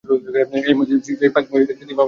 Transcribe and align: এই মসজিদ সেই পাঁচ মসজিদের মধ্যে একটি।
এই 0.61 0.75
মসজিদ 0.77 0.99
সেই 1.19 1.31
পাঁচ 1.35 1.45
মসজিদের 1.45 1.69
মধ্যে 1.69 1.83
একটি। 1.83 1.93